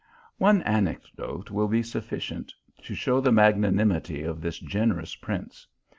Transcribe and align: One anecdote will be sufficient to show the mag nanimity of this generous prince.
One 0.39 0.63
anecdote 0.63 1.51
will 1.51 1.67
be 1.67 1.83
sufficient 1.83 2.55
to 2.85 2.95
show 2.95 3.21
the 3.21 3.31
mag 3.31 3.55
nanimity 3.55 4.23
of 4.23 4.41
this 4.41 4.57
generous 4.57 5.13
prince. 5.13 5.67